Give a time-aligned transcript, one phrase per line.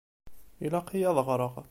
[0.65, 1.53] Ilaq-iyi ad ɣṛeɣ.